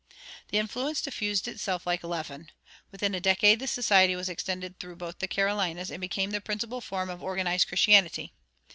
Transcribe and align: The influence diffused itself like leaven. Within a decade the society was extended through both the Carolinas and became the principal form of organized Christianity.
The 0.47 0.57
influence 0.57 0.99
diffused 0.99 1.47
itself 1.47 1.85
like 1.85 2.03
leaven. 2.03 2.49
Within 2.91 3.13
a 3.13 3.19
decade 3.19 3.59
the 3.59 3.67
society 3.67 4.15
was 4.15 4.29
extended 4.29 4.79
through 4.79 4.95
both 4.95 5.19
the 5.19 5.27
Carolinas 5.27 5.91
and 5.91 6.01
became 6.01 6.31
the 6.31 6.41
principal 6.41 6.81
form 6.81 7.11
of 7.11 7.21
organized 7.21 7.67
Christianity. 7.67 8.33